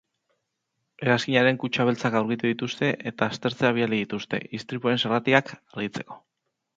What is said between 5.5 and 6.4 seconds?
argitzeko.